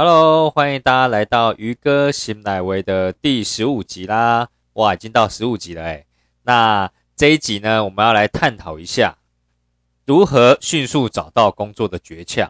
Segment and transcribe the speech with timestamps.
[0.00, 4.46] Hello，欢迎大家来到鱼哥醒奶威的第十五集啦！
[4.74, 6.06] 哇，已经到十五集了哎。
[6.44, 9.18] 那这一集呢，我们要来探讨一下
[10.06, 12.48] 如何迅速找到工作的诀窍。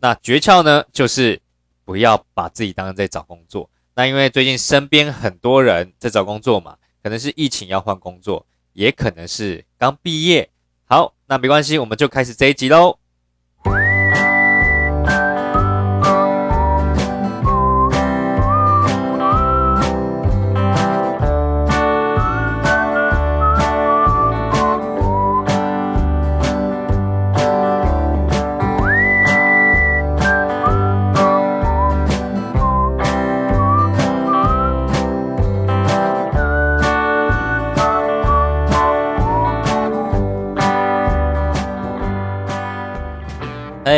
[0.00, 1.40] 那诀窍呢，就是
[1.84, 3.70] 不要把自己当成在找工作。
[3.94, 10.50] 那因为最近身边很多人在找工作嘛，可能是疫情要换工作，也可能是刚毕业。
[10.86, 12.98] 好，那没关系，我们就开始这一集喽。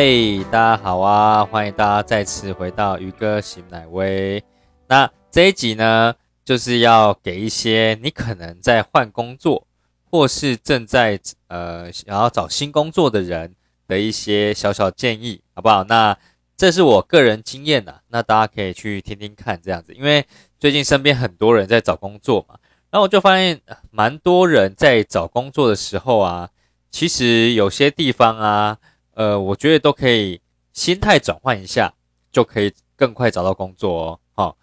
[0.04, 1.44] 嘿，大家好啊！
[1.44, 4.42] 欢迎大家再次回到鱼哥醒奶威。
[4.88, 6.12] 那这一集呢，
[6.44, 9.64] 就是要给一些你可能在换工作，
[10.10, 13.54] 或是正在呃想要找新工作的人
[13.86, 15.84] 的一些小小建议，好不好？
[15.84, 16.18] 那
[16.56, 19.94] 这是我个人经验呐，那大家可以去听听看，这样子。
[19.94, 20.26] 因为
[20.58, 22.56] 最近身边很多人在找工作嘛，
[22.90, 23.60] 然后我就发现
[23.92, 26.50] 蛮多人在找工作的时候啊，
[26.90, 28.78] 其实有些地方啊。
[29.14, 30.40] 呃，我觉得都可以
[30.72, 31.92] 心态转换一下，
[32.30, 34.20] 就可以更快找到工作哦。
[34.34, 34.56] 好，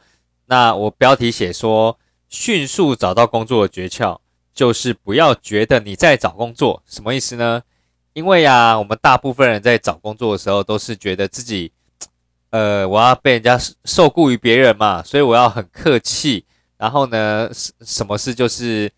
[0.47, 1.97] 那我标题写说，
[2.27, 4.19] 迅速找到工作的诀窍
[4.53, 7.61] 就是不要觉得你在找工作，什么意思呢？
[8.13, 11.71] 因为呀，我们大部分人在找工作的时候，都是觉得自己，
[12.49, 16.43] 呃，我要被人家受雇于别人嘛，所以我要很客气，
[16.77, 18.91] 然后呢，什么事就是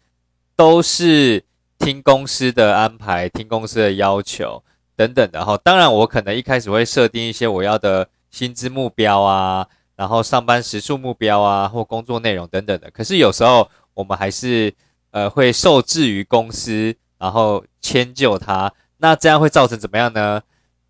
[0.56, 1.44] 都是
[1.78, 4.64] 听公司的安排，听公司的要求。
[5.02, 12.92] 等等的哈，当然我可能一开始会设定一些我要的薪资目标啊，然后上班时数目标啊，或工作内容等等的。
[12.92, 14.72] 可是有时候我们还是
[15.10, 20.40] 呃会受制于公司，然后迁就他，那这样会造成怎么样呢？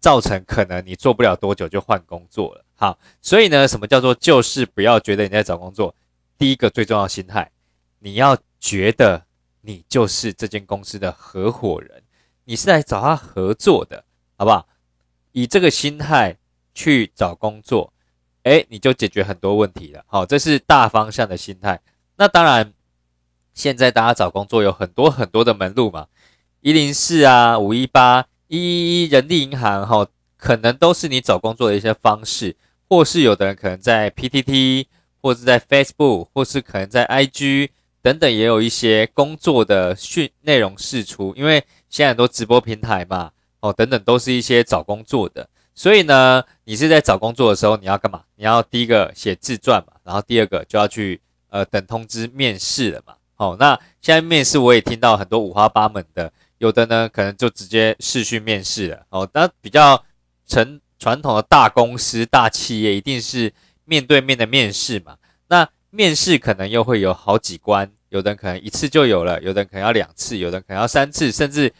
[0.01, 2.65] 造成可能你做不了多久就换工作了。
[2.75, 5.95] 好，所以呢，什么叫做就是不要觉得你在找工作？
[6.37, 7.49] 第一个最重要心态，
[7.99, 9.23] 你要觉得
[9.61, 12.00] 你就是这间公司的合伙人。
[12.51, 14.03] 你是来找他合作的，
[14.35, 14.67] 好不好？
[15.31, 16.35] 以这个心态
[16.75, 17.93] 去找工作，
[18.43, 20.03] 哎，你就解决很多问题了。
[20.05, 21.79] 好，这是大方向的心态。
[22.17, 22.73] 那当然，
[23.53, 26.07] 现在大家找工作有很多很多的门路嘛，
[26.59, 32.57] 一零四啊，五一八，一一一，人力银行，哈，可能都是你找工作的一些方式，
[32.89, 34.87] 或是有的人可能在 PTT，
[35.21, 37.69] 或是在 Facebook，或是可能在 IG
[38.01, 41.63] 等等，也有一些工作的讯内容释出，因为。
[41.91, 45.47] 现在很多直播平台嘛，哦，等等，都是一些找工作的。
[45.75, 48.23] 所以呢，你是在找工作的时候，你要干嘛？
[48.35, 53.13] 你要第一个写自传嘛，然后第二个就要去呃等通知面试了嘛。
[53.35, 59.05] 好，那现在面试我也听到很多五花八门的，有的呢可能就直接试训面试了。
[59.09, 60.01] 哦，那比较
[60.47, 63.53] 成传统的大公司大企业一定是
[63.83, 65.17] 面对面的面试嘛。
[65.49, 67.91] 那面试可能又会有好几关。
[68.11, 71.73] 有的人可能一次就有了，有的人可能要两次，有的人可能要三次，甚至，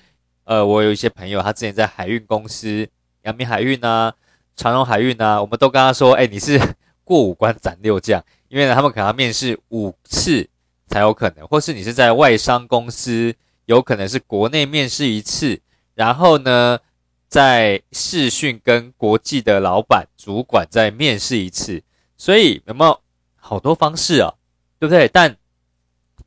[0.46, 2.88] 呃，我有一些朋友，他之前在海运公司，
[3.24, 4.14] 阳明海运啊，
[4.56, 6.58] 长荣海运啊，我们都跟他说，哎，你是
[7.03, 10.47] 过五关斩六将，因为呢，他们可能要面试五次
[10.88, 15.59] 才有可能，或是你是在外商公司，有可能是国内面试一次，
[15.96, 16.80] 然后呢，
[17.28, 21.84] 在试训跟国际的老板、主管再面试一次，
[22.16, 22.98] 所以有没有
[23.36, 24.34] 好多方式啊？
[24.80, 25.08] 对不对？
[25.09, 25.36] 但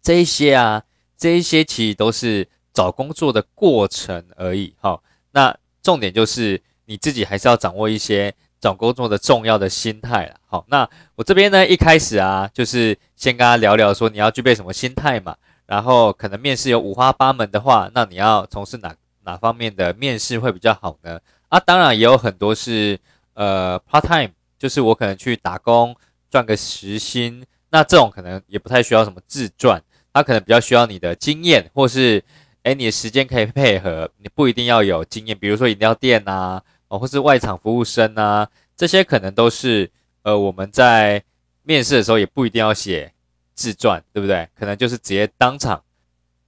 [0.04, 0.82] 这一些啊，
[1.16, 4.74] 这一些其实都是找工作的过程而已。
[4.78, 5.00] 哈，
[5.32, 10.36] 那重点就是你自己还是要掌握一些找工作的重要的心态了。
[10.46, 15.34] 好，那我这边呢，一开始啊，就是先跟他聊聊，说你要具备什么心态嘛。
[15.66, 18.94] 然后可能面试有五花八门的话，那你要从事哪
[19.24, 21.18] 哪方面的面试会比较好呢？
[21.48, 22.98] 啊，当然也有很多是
[23.32, 25.96] 呃 part time，就是我可能去打工
[26.30, 29.82] 赚个时薪，那这种可能也不太需要什么自传。
[30.14, 32.22] 他可能比较需要你的经验，或是，
[32.62, 38.46] 哎，你的时间可以配合，你不一定要有经验，比如说饮料店呐，哦，或是外场服务生呐，
[38.76, 39.90] 这些可能都是，
[40.22, 41.20] 呃，我们在
[41.64, 43.12] 面试的时候也不一定要写
[43.56, 44.48] 自传，对不对？
[44.54, 45.82] 可能就是直接当场，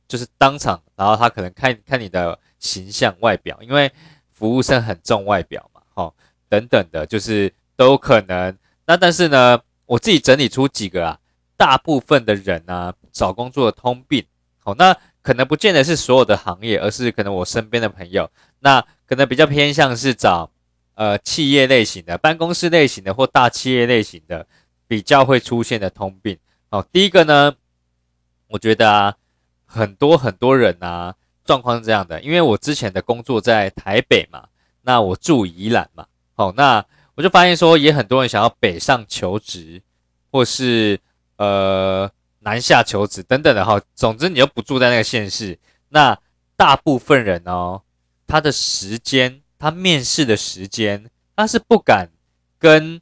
[0.07, 3.91] 就是当场，然后他可能看看你的形象外表，因为
[4.31, 6.15] 服务生很重外表嘛，哦，
[6.49, 8.57] 等等的，就是都可能。
[8.87, 11.19] 那但是呢，我自己整理出几个啊。
[11.59, 14.23] 大部分的人呢，找工作的通病，
[14.59, 18.31] 好，那可能不见得是所有的行业，而是可能我身边的朋友，
[18.61, 20.51] 那可能比较偏向是找
[20.97, 24.47] 呃企业类型的、办公室类型的或大企业类型的
[24.87, 26.37] 比较会出现的通病。
[26.69, 27.55] 好，第一个呢，
[28.49, 29.15] 我觉得啊，
[29.65, 34.47] 很多很多人啊，状况是这样的，因为我之前的工作在台北嘛，
[34.83, 36.85] 那我住宜兰嘛，好，那
[37.15, 39.81] 我就发现说，也很多人想要北上求职，
[40.31, 41.01] 或是
[41.39, 42.11] 呃
[42.41, 46.19] 南下求职等等的哈，总之你又不住在那个县市，那
[46.57, 47.83] 大部分人哦，
[48.27, 52.11] 他的时间，他面试的时间，他是不敢
[52.59, 53.01] 跟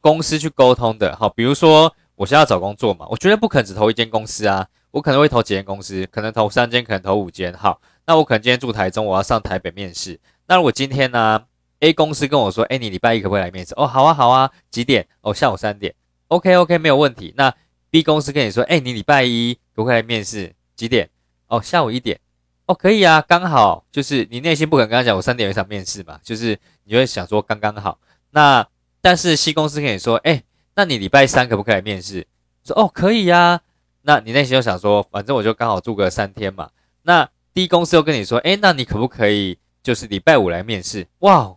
[0.00, 1.94] 公司去沟通的，好，比如说。
[2.16, 7.50] 我现在要找工作嘛，我绝对不可能只投一间公司啊，我可能会投几间公司，可能投三间，可能投五间。
[7.54, 10.20] 好，那我可能今天住台中，我要上台北面试。
[10.46, 11.42] 那如果今天呢
[11.78, 13.72] ，A 公司跟我说，哎，你礼拜一可不可以来面试？
[13.74, 15.08] 哦，好啊，好啊，几点？
[15.22, 15.94] 哦，下午三点。
[16.28, 17.32] OK，OK，没有问题。
[17.38, 17.54] 那
[17.90, 20.54] B 公司跟你说，哎，你礼拜一可不可以来面试？
[20.76, 21.10] 几点？
[21.48, 22.18] 哦，下午一点。
[22.66, 27.98] 哦，可以啊，刚好就是你内心不可能跟他讲，我三点有一场面试嘛，就是你会想说刚刚好。
[28.30, 28.66] 那
[29.00, 30.42] 但是 C 公司跟你说，哎。
[30.76, 32.26] 那你礼拜三可不可以来面试？
[32.64, 33.60] 说哦可以呀。
[34.02, 36.70] 那你内心就想说，反正我就刚好住个三天嘛。
[37.02, 41.06] 那 D 公司又跟你说，哎，那你可不可以就是礼拜五来面试？
[41.18, 41.54] 哇，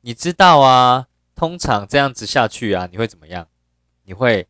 [0.00, 3.46] 你知道啊，通常这样子下去啊，你会怎么样？
[4.04, 4.46] 你会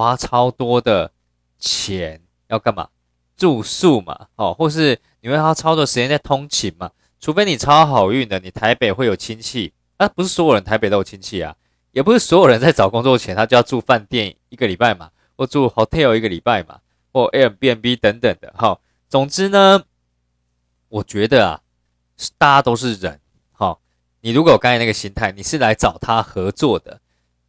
[0.00, 1.12] 花超多的
[1.58, 2.88] 钱要干嘛？
[3.36, 6.90] 住宿嘛，哦，或是你会花超多时间在通勤嘛？
[7.20, 11.54] 除非你超好运的，你台北会有亲戚啊，不是所有人台北都有亲戚啊。
[11.92, 16.78] 也不是所有人在找工作前，他就要住饭店一个礼拜嘛，或住 hotel 一个礼拜嘛，
[17.12, 18.52] 或 Airbnb 等等的。
[18.56, 19.82] 好，总之呢，
[20.88, 21.60] 我觉得啊，
[22.38, 23.20] 大家都是人。
[23.52, 23.80] 好，
[24.20, 27.00] 你如果有刚才那个心态，你是来找他合作的，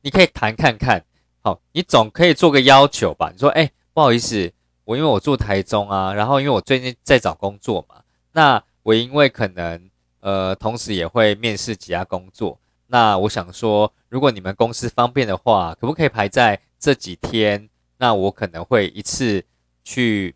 [0.02, 1.04] 你可以谈看看。
[1.42, 3.32] 好，你总可以做个要求吧？
[3.32, 4.52] 你说，哎，不好意思，
[4.86, 8.04] 我因为我住台中啊，然后因为我最近在找工作嘛，
[8.34, 9.90] 那我因为可能
[10.20, 12.60] 呃，同时也会面试几家工作。
[12.86, 17.68] 那我想说，如果你们公司方便的话，可不可以排在这几天？
[17.98, 19.44] 那我可能会一次
[19.84, 20.36] 去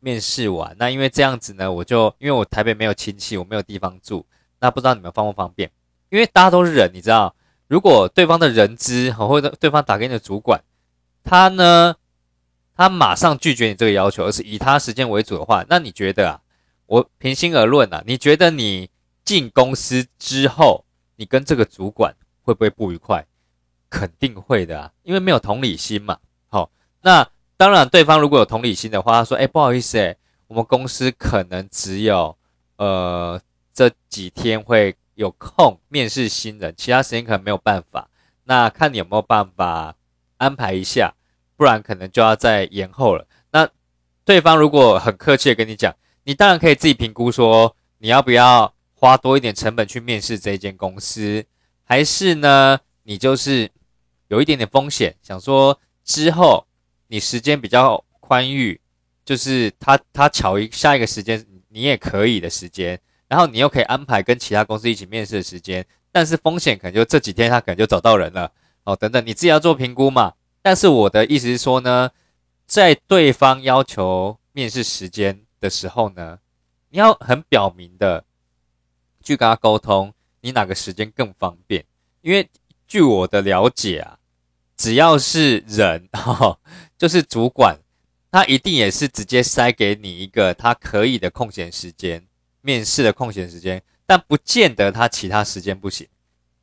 [0.00, 0.76] 面试完。
[0.78, 4.26] 那因为这样子呢，我就因为我台北没有亲戚，我没有地方住。
[4.60, 5.70] 那不知道你们方不方便？
[6.10, 7.34] 因为大家都是人，你知道，
[7.68, 10.62] 如果对方的人资或者对方打给你的主管，
[11.22, 11.96] 他呢，
[12.76, 16.40] 他马上拒绝你这个要求，而是以他时间为主的话，那你觉得啊？
[16.86, 18.90] 我平心而论啊，你觉得你
[19.24, 20.84] 进公司之后？
[21.16, 22.12] 你跟这个主管
[22.42, 23.24] 会不会不愉快？
[23.88, 26.18] 肯定会的啊，因为没有同理心嘛。
[26.48, 26.68] 好，
[27.02, 27.24] 那
[27.56, 30.16] 当然，对方如果有同理心的话，他说：“哎，不好意思，哎，
[30.48, 32.36] 我们公司可能只有
[32.78, 33.40] 呃
[33.72, 38.08] 这几天会有空面试新人，其他时间可能没有办法。
[38.44, 39.94] 那看你有没有办法
[40.36, 41.14] 安排一下，
[41.56, 43.68] 不然可能就要再延后了。”那
[44.24, 45.94] 对方如果很客气的跟你讲，
[46.24, 48.72] 你当然可以自己评估说你要不要。
[48.96, 51.44] 花多一点成本去面试这一间公司，
[51.82, 52.80] 还是呢？
[53.02, 53.70] 你就是
[54.28, 56.66] 有一点点风险，想说之后
[57.08, 58.80] 你时间比较宽裕，
[59.22, 62.98] 就是他他巧一下一个时间你也可以的时间，
[63.34, 68.52] 然后你又可以安排跟其他公司一起面试的时间，但是风险可能就这几天他可能就找到人了
[68.84, 70.34] 哦，等等，你自己要做评估嘛。
[70.62, 72.12] 但是我的意思是说呢，
[72.64, 76.38] 在对方要求面试时间的时候呢，
[76.90, 78.24] 你要很表明的。
[79.26, 81.82] 去跟他沟通，你哪个时间更方便？
[82.20, 82.46] 因为
[82.86, 84.18] 据我的了解啊，
[84.76, 86.58] 只要是人哈，
[86.98, 87.78] 就是主管，
[88.30, 92.26] 他一定也是直接塞给你一个他可以的空闲时间，
[92.64, 96.08] 面试的空闲时间，但不见得他其他时间不行，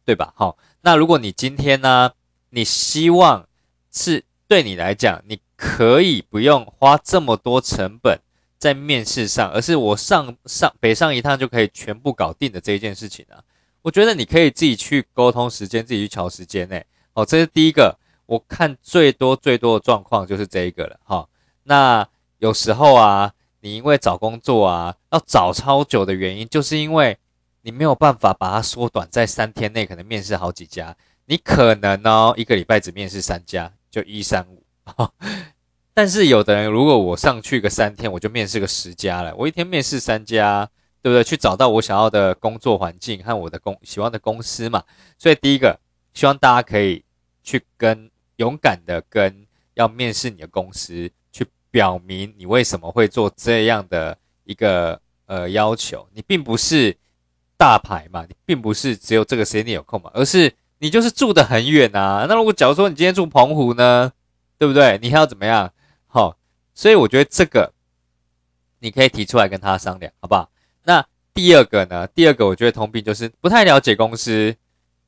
[0.03, 0.33] 对吧？
[0.35, 2.11] 好，那如果你今天呢，
[2.49, 3.47] 你希望
[3.91, 8.19] 是对你来讲，你可以不用花这么多成本。
[8.61, 13.41] 在面试上，而是我上上北上一趟就可以全部搞定的这一件事情啊，
[13.81, 16.85] 我觉得你可以自己去沟通时间，自己去调时间诶。
[17.13, 21.27] 哦，这是第一个，我看最多最多的状况就是这一个了哈。
[21.63, 27.17] 那有时候啊，你因为找工作啊要找超久的原因，就是因为
[27.61, 34.63] 你没有办法把它缩短在三天内，可能面试好几家，你可能呢一个礼拜只面试三家，就一三五。
[35.93, 39.35] 但是有的人，如果我上去个三天，我就面试个十家了。
[39.35, 40.67] 我一天面试三家，
[41.01, 41.23] 对不对？
[41.23, 44.83] 去找到我想要的工作环境和我的公喜欢的公司嘛。
[45.17, 45.79] 所以第一个，
[46.13, 47.03] 希望大家可以
[47.43, 51.11] 去跟勇敢的跟要面试你的公司
[51.71, 56.07] 表明你为什么会做这样的一个呃要求。
[56.13, 56.95] 你并不是
[57.57, 62.25] 大牌嘛，你并不是只有这个时间你有空嘛，而是你就是住得很远啊。
[62.27, 64.11] 那如果假如说你今天住澎湖呢，
[64.57, 64.99] 对不对？
[65.01, 65.71] 你还要怎么样？
[66.07, 66.35] 好，
[66.73, 67.71] 所以我觉得这个
[68.79, 70.49] 你可以提出来跟他商量，好不好？
[70.83, 72.05] 那第二个呢？
[72.07, 74.53] 第二个我觉得通病就是不太了解公司，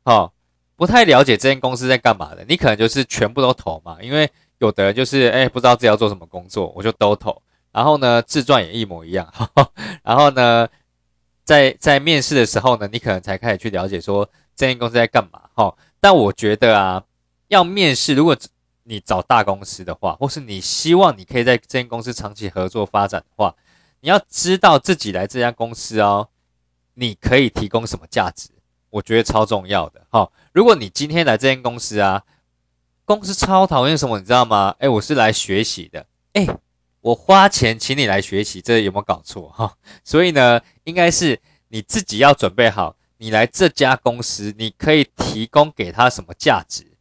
[0.03, 0.32] 哦，
[0.75, 4.29] 不太了解这间公司在干嘛的，你可能就是全部都投嘛，因为
[4.65, 7.41] 有的人就是哎不知道自己要做什么工作，我就都投。
[7.72, 9.32] 然后呢，自传也一模一样。
[10.03, 10.67] 然后呢，
[11.43, 15.41] 在在面试的时候呢，你可能才开始去了解说这间公司在干嘛。
[15.53, 17.03] 哈，但我觉得啊，
[17.48, 18.38] 要面试，如果
[18.84, 23.55] 你找大公司的话，或是你希望你可以在这间公司长期合作发展的话，
[24.01, 26.29] 你要知道自己来这家公司哦，
[26.93, 28.50] 你可以提供什么价值，
[28.89, 30.05] 我觉得超重要的。
[30.10, 32.22] 哈，如果你今天来这间公司啊，
[33.06, 34.76] 公司超讨厌什么，你知道吗？
[34.80, 36.06] 哎，我是来学习的。
[36.34, 36.48] 哎。
[37.04, 39.76] 我花钱请你来学习，这有没有搞错哈？
[40.06, 46.94] 所以呢，应该是你自己要准备好，你来这家公司，你可以提供给他什么价值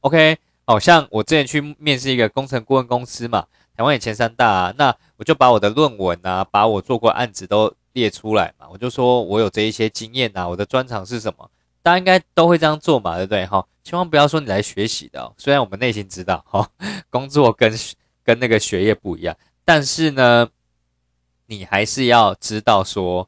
[0.00, 3.44] ？OK，好像我之前去面试一个工程顾问公司嘛，
[3.76, 11.50] 台湾也前三大，啊，那我就把我的论文啊，把我做过案子都列出来嘛，我就说我有这一些经验呐，我的专长是什么？
[11.88, 13.46] 大家应该都会这样做嘛，对不对？
[13.46, 16.70] 哈，千万不要说你来学习的，虽然我们内心知道，哈，
[17.08, 17.72] 工作跟。
[18.28, 20.46] 跟那个学业不一样，但是呢，
[21.46, 23.26] 你还是要知道说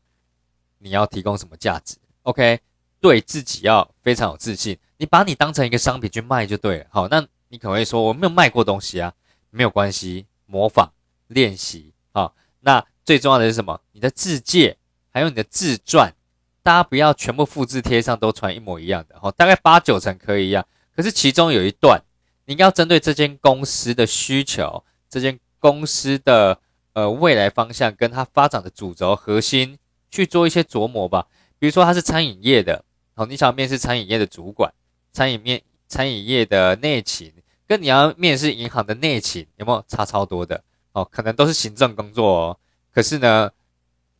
[0.76, 1.96] 你要提供什么价值。
[2.24, 2.60] OK，
[3.00, 4.78] 对自己要非常有自信。
[4.98, 6.86] 你把你当成一个商品去卖就对了。
[6.90, 9.10] 好，那你可能会说我没有卖过东西啊，
[9.48, 10.92] 没有关系，模仿
[11.28, 12.30] 练习啊。
[12.60, 13.80] 那最重要的是什么？
[13.92, 14.76] 你的自介
[15.08, 16.12] 还有你的自传，
[16.62, 19.18] 大家不要全部复制贴上都传一模一样的。
[19.20, 22.00] 好，大概八九成可以一样，可是其中有一段，
[22.46, 24.84] 你要针对这间公司的需求。
[25.08, 26.58] 这间公司的
[26.92, 29.76] 呃未来方向跟它发展的主轴核心
[30.10, 31.26] 去做一些琢磨吧。
[31.58, 34.72] 比如说它是餐饮业的，好，你想面试餐饮业的主管，
[35.12, 37.32] 餐饮面餐饮业的内勤，
[37.66, 40.62] 跟你要面试银行的内勤，有没有差超多的？
[40.92, 42.58] 哦，可能都是行政工作哦，
[42.92, 43.50] 可是呢，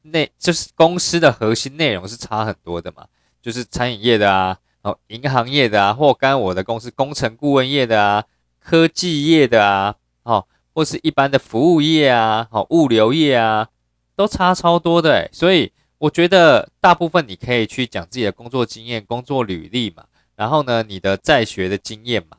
[0.03, 3.07] 内就是公司的核心内容是差很多的嘛，
[3.43, 8.25] 就是餐饮业的啊，哦，银行业的啊，或刚刚我的公司工程顾问业的啊，
[8.59, 10.47] 科技业的啊，哦。
[10.73, 13.69] 或是一般的服务业啊，好物流业啊，
[14.15, 20.05] 都差超多的，所以我觉得大部分你可以去讲自己的工作经验、工作履历嘛，
[20.37, 22.37] 然后呢，你的在学的经验嘛。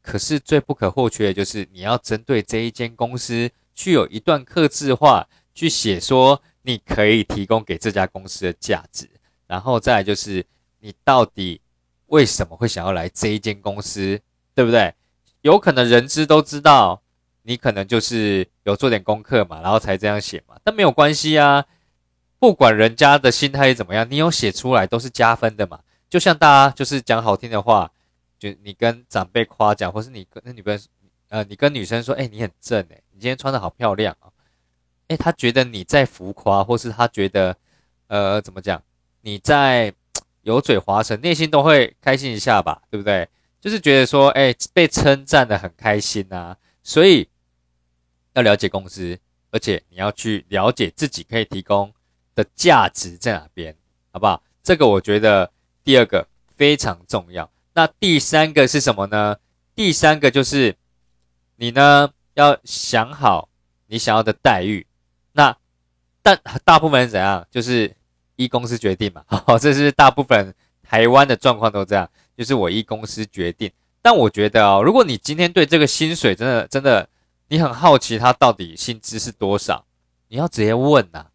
[0.00, 9.08] 可是最不可或缺的就是你要针对这一间公司，去有一段刻字化去写说你可以提供给这家公司的价值，
[9.46, 10.44] 然后再来就是
[10.80, 11.60] 你到底
[12.06, 14.20] 为什么会想要来这一间公司，
[14.54, 14.94] 对不对？
[15.42, 17.00] 有可能人资都知道。
[17.44, 21.66] 你可能就是有做点功课嘛，然后才这样写嘛，但没有关系啊，
[22.38, 25.80] 不管人家的心态怎么样，你有写出来都是加分的嘛。
[26.08, 27.90] 就像大家就是讲好听的话，
[28.38, 30.78] 就你跟长辈夸奖，或是你跟那女朋友，
[31.30, 34.30] 呃，你跟女生说，哎，你很正哎，你今天穿的好漂亮啊，
[35.16, 37.56] 他觉得你在浮夸，或是他觉得，
[38.06, 38.82] 呃，怎么讲，
[39.20, 39.92] 你在
[40.42, 43.28] 油嘴滑舌，内心都会开心一下吧，对不对？
[43.60, 47.28] 就是觉得说，哎，被称赞的很开心呐，所以。
[48.34, 49.18] 要了解公司，
[49.50, 51.92] 而且你要去了解自己可以提供
[52.34, 53.76] 的价值在哪边，
[54.10, 54.42] 好不好？
[54.62, 55.52] 这个我觉得
[55.84, 56.26] 第二个
[56.56, 57.50] 非常重要。
[57.74, 59.36] 那第三个是什么呢？
[59.74, 60.74] 第三个就是
[61.56, 63.50] 你呢要想好
[63.86, 64.86] 你想要的待遇。
[66.22, 67.46] 但大部分人怎样？
[67.50, 67.94] 就是
[68.36, 69.22] 依公司决定嘛。
[69.26, 73.70] 好， 这是大部分台湾的状况都这样，就是我依公司决定。
[74.00, 77.08] 但我觉得哦，如果你今天对这个薪水真的真的。
[77.48, 79.84] 你很好奇他到底薪资是多少？
[80.28, 81.26] 你要直接问呐，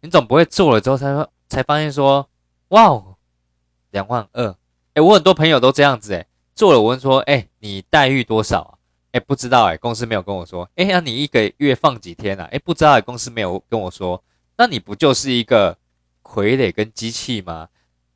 [0.00, 2.26] 你总不会做了之后才说才发现说，
[2.68, 3.16] 哇哦，
[3.90, 4.56] 两万二，
[4.94, 8.72] 哎，我很多朋友都这样子，哎，做了我问说，哎，你待遇多少啊？
[9.12, 12.48] 哎，不知道，哎，公司没有跟我说，哎，那你一个月放几天啊？
[12.50, 14.22] 哎，不知道，哎，公司没有跟我说，
[14.58, 15.78] 那你不就是一个
[16.22, 17.70] 傀儡跟机器吗？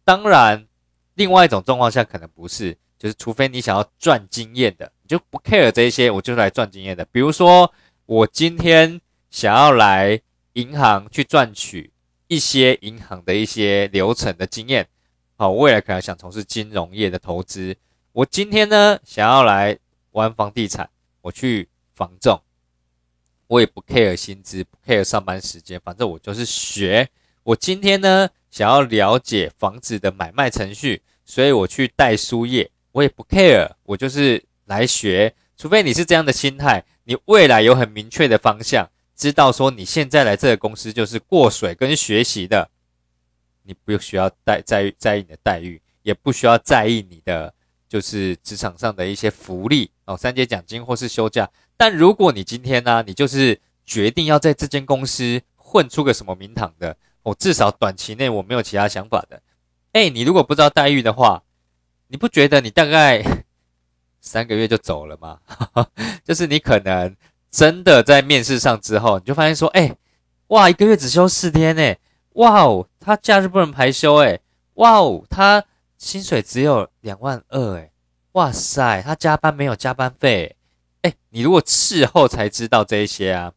[0.04, 0.66] 当然，
[1.14, 2.76] 另外一种状况下可能不是。
[2.98, 7.04] 就是除非你想要赚经验的，你就不 care 这些，我就来赚经验的。
[7.06, 7.72] 比如说，
[8.06, 10.20] 我今天想要来
[10.52, 11.90] 银行去赚取
[12.28, 14.86] 一些银行的一些流程的经验，
[15.36, 17.76] 好，未来可能想从事金融业的投资。
[18.12, 19.76] 我今天呢想要来
[20.12, 20.88] 玩房地产，
[21.22, 22.40] 我去房仲，
[23.52, 27.06] 我也不 care 薪资，不 care 上班时间，反正我就是学。
[27.42, 32.70] 我今天呢想要了解房子的买卖程序，所以我去带书业。
[32.92, 35.34] 我也不 care，我就是来学。
[35.58, 42.70] 除非你是这样的心态，你未来有很明确的方向，知道说你现在来这个公司就是过水跟学习的，
[43.64, 47.52] 你不需要待在意在意你的待遇，也不需要在意你的
[47.86, 51.46] 就是职场上的一些福利哦，三节奖金或是休假。
[51.82, 59.42] 但如果你今天呢，你就是决定要在这间公司混出个什么名堂的，我至少短期内我没有其他想法的。
[59.90, 61.42] 哎，你如果不知道待遇的话，
[62.06, 63.20] 你不觉得你大概
[64.22, 65.40] 三个月就走了吗？
[66.22, 67.16] 就是你可能
[67.50, 69.96] 真的在面试上之后，你就发现说，哎，
[70.46, 71.96] 哇，一个月只休四天呢，
[72.34, 74.38] 哇哦，他假日不能排休，哎，
[74.74, 75.64] 哇哦，他
[75.98, 77.90] 薪水只有两万二，哎，
[78.34, 80.54] 哇塞，他加班没有加班费，
[81.02, 83.52] 哎，你如果事后才知道这一些啊，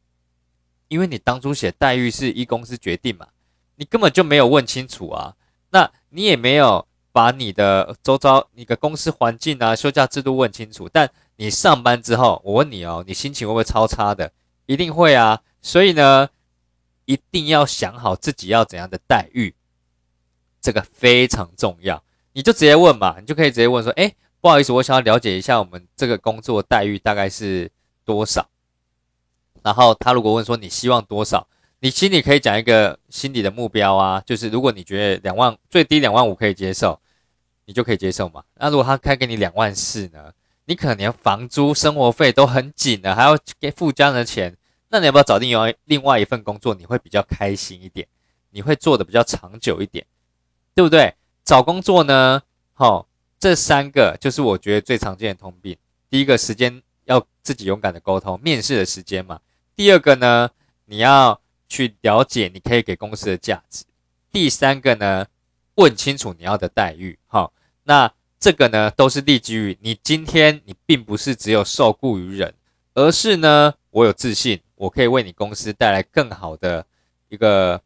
[0.88, 3.28] 因为你当初写待遇是一公司决定嘛，
[3.76, 5.36] 你根本就没有问清楚啊，
[5.72, 6.88] 那你也没有。
[7.16, 10.90] 把你的周遭、你的公司环境啊、休假制度问清楚。
[10.92, 14.34] 但你上班之后，我问你哦，你心情会不会超差的？
[14.66, 15.42] 一定会啊。
[15.62, 16.28] 所以呢，
[17.06, 19.56] 一定要想好自己要怎样的待遇，
[20.60, 22.04] 这个非常重要。
[22.34, 24.14] 你就直接问嘛，你就可以直接问说：“哎，
[24.46, 27.72] 不好意思，我想要了解一下我们这个工作待遇大概是
[28.04, 28.48] 多少。”
[29.64, 31.48] 然后他如果问说你希望多少？
[31.80, 37.02] 你心里可以讲一个心里的目标啊，就是如果你觉得两万最低两万五可以接受，
[37.66, 38.44] 你就可以接受嘛。
[38.54, 40.32] 那如果他开给你两万四呢？
[40.66, 44.56] 你可能连房租、生活费都很紧了，还要给付家人的钱，
[44.90, 46.76] 那你要不要找另外另外一份工作？
[46.76, 48.08] 你会比较开心一点，
[48.52, 50.06] 你会做的比较长久一点，
[50.76, 51.16] 对不对？
[51.44, 53.08] 找工作呢，好，
[53.40, 55.78] 这三个就是我觉得最常见的通病。
[56.10, 59.40] 第一个时间要自己勇敢的沟通，面试的时间嘛。
[59.76, 60.50] 第二个呢，
[60.86, 61.40] 你要。
[61.68, 63.84] 去了解你可以给公司的价值。
[64.32, 65.26] 第三个呢，
[65.74, 67.18] 问清楚你要的待遇。
[67.26, 67.52] 好，
[67.84, 72.54] 那这个呢，都是立基于你今天你并不是只有受雇于人，
[72.94, 76.86] 而是呢，我有自信，我可以为你公司带来更好的
[77.30, 77.82] 一个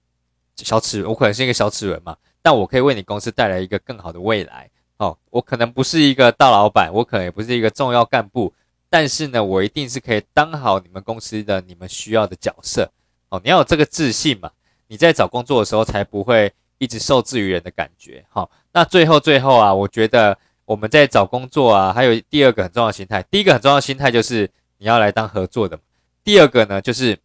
[0.58, 1.08] 小齿。
[1.08, 4.70] 我可能是一个小齿轮嘛，但我可以为你公司带来一个更好的未来。
[5.00, 8.53] 哦，我可能不是一个大老板，我可能也不是一个重要干部，
[8.89, 12.89] 但是呢，我一定是可以当好你们公司的你们需要的角色。
[13.29, 14.51] 哦，你要有这个自信嘛，
[14.88, 18.25] 你在找工作的时候才不会一直受制于人的感觉。
[18.29, 23.24] 好，那最后最后啊，我觉得我们在找工作啊，还有第二个很重要的心态。
[23.32, 25.79] 第一个很重要的心态就是你要来当合作的。
[26.25, 27.18] 第二个呢，就是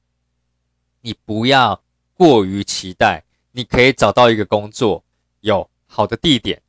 [1.00, 1.80] 你不要
[2.16, 5.02] 过于期待你可以找到一个工作，
[5.40, 6.60] 有好的地点，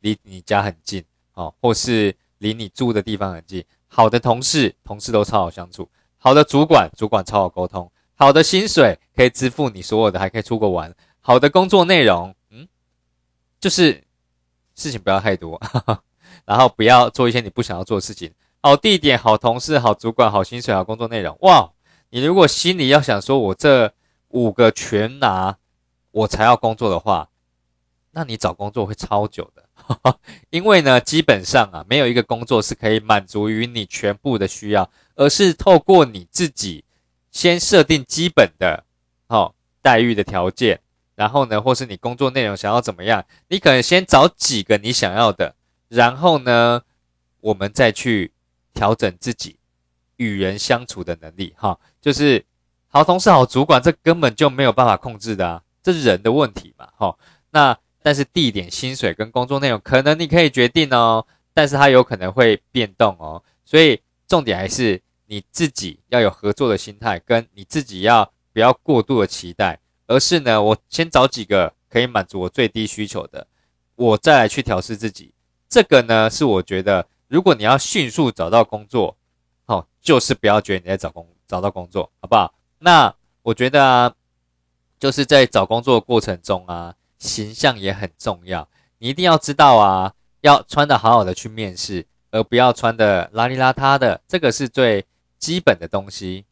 [0.00, 7.90] 离你家很近，哦，或是离你住的地方很近，好的同事，同事都超好相处，好的主管，主管超好沟通。
[8.14, 10.92] 好的薪水可以支付你所有的，还可以出国玩。
[11.20, 12.66] 好的工作内容，嗯，
[13.60, 14.02] 就是
[14.74, 15.60] 事情不要太多，
[16.44, 18.32] 然后不要做一些你不想要做的事情。
[18.60, 21.36] 好地点、好同事、好主管、好薪水、好工作内容。
[21.42, 21.70] 哇，
[22.10, 23.92] 你如果心里要想说我这
[24.28, 25.56] 五个全拿，
[26.10, 27.28] 我才要工作的话，
[28.10, 29.57] 那你找工作会超久的。
[30.50, 36.84] 因为呢，基本上啊，没有一个工作是可以满足于你全部的需要，而是透过你自己。
[37.30, 38.84] 先设定基本的，
[39.28, 40.80] 好待遇的条件，
[41.14, 45.54] 然后呢，或是你工作内容想要怎么样，你可能先找几个你想要的，
[45.88, 46.82] 然后呢，
[47.40, 48.32] 我们再去
[48.72, 49.58] 调整自己
[50.16, 52.44] 与人相处的能力，哈，就是
[52.88, 57.16] 好同事、好主管，这根本就没有办法控制的啊，这是人的问题嘛，哈。
[57.50, 65.00] 那但是地点、薪水跟工作内容，可能你可以决定哦，但是它有可能会变动哦，所以重点还是。
[65.30, 73.46] 你自己要有合作的心态，跟你自己要不要过度的期待，而是呢，我先找几个可以满足我最低需求的，
[73.94, 75.34] 我再来去调试自己。
[75.68, 79.14] 这个呢，是我觉得，如果你要迅速找到工作，
[79.66, 82.54] 好，就是不要觉得你在找工找到工作，好不好？
[82.78, 84.14] 那我觉得啊，
[84.98, 95.06] 就是在找工作过程中啊，形象也很重要，你一定要知道啊，要穿的好好的去面试，而不要穿的邋里邋遢的，这个是最。
[95.40, 96.46] 基本的东西，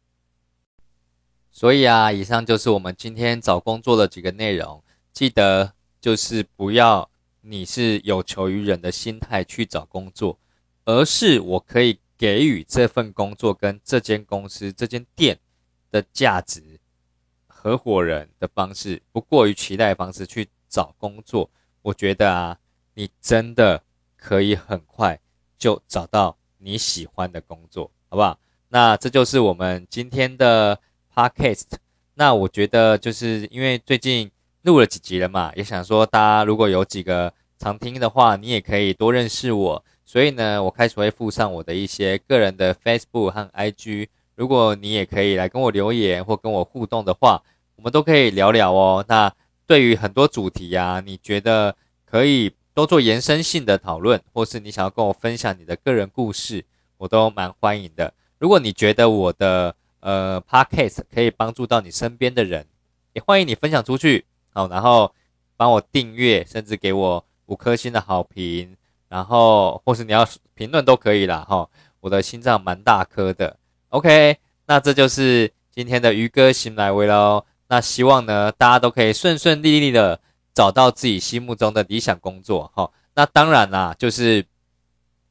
[1.51, 4.81] 所以啊，以上就是我们今天找工作的几个内容。
[5.13, 10.39] 记得就是不要你是有求于人的心态去找工作，
[10.85, 15.41] 而是我可以给予这份工作跟这间公司、这间店
[15.91, 16.79] 的价值，
[17.49, 21.51] 合伙人的方式，不过于期待方式去找工作。
[21.83, 22.59] 我觉得啊，
[22.95, 23.83] 你真的
[24.17, 25.21] 可以很快
[25.57, 28.39] 就找到你喜欢的工作，好不好？
[28.69, 30.79] 那这就是我们今天的
[31.15, 31.67] podcast。
[32.15, 34.31] 那我觉得就是因为最近
[34.63, 39.85] 录了几集了嘛，也想说大家如果有几个常听的话，你也可以多认识我。
[40.05, 44.09] 所以呢，我开始会附上我的一些个人的 Facebook 和 IG。
[44.35, 47.43] 如果你也可以来跟我留言或跟我互动的话，
[47.77, 49.05] 我们都可以聊聊哦。
[49.09, 49.33] 那
[49.67, 51.75] 对于很多主题呀，你觉得
[52.05, 56.65] 可以多做延伸性的讨论，或是你想要跟我分享你的个人故事，
[56.99, 58.13] 我都蛮欢迎的。
[58.39, 62.67] 如果你觉得我的呃 podcast 可以帮助到你身边的人，
[63.13, 65.13] 也欢迎你分享出去，好，然后
[65.57, 68.77] 帮我订阅，甚至给我五颗星的好评，
[69.09, 71.69] 然后或是你要评论都可以啦，哈。
[72.01, 77.45] 我的心脏蛮大颗的，OK，那这就是今天的鱼哥醒来微喽。
[77.69, 80.21] 那希望呢，大家都可以顺顺利利的
[80.55, 82.91] 找到自己心目中的理想工作，哈。
[83.15, 84.45] 那当然啦，就是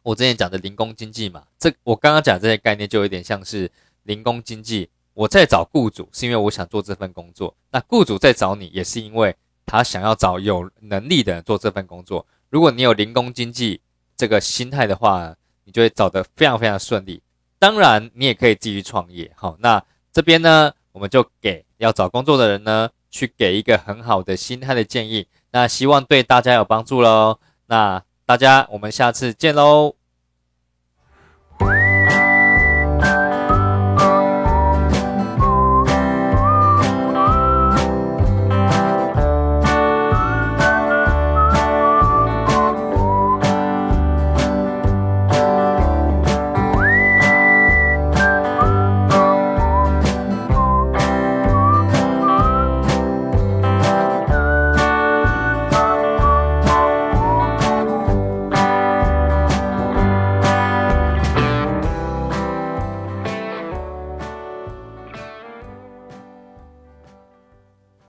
[0.02, 3.72] 我之前讲的零工经济嘛，这我刚刚讲这些概念就有点像是
[4.04, 4.90] 零工经济。
[5.14, 9.34] 我在找雇主是因为我想做这份工作，那雇主在找你也是因为
[9.66, 12.28] 他想要找有能力的人做这份工作。
[12.50, 13.80] 如果你有零工经济
[14.18, 17.22] 这个心态的话，你就会找得非常非常顺利。
[17.58, 19.32] 当然，你也可以继续创业。
[19.36, 25.28] 好，那这边呢，我们就给要找工作的人呢，去给一个很好的心态的建议。
[25.52, 27.40] 那希望对大家有帮助喽。
[27.68, 30.05] 那大家，我们下次见喽。